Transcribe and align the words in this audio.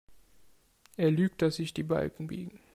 Er 0.97 1.11
lügt, 1.11 1.43
dass 1.43 1.57
sich 1.57 1.75
die 1.75 1.83
Balken 1.83 2.25
biegen. 2.25 2.59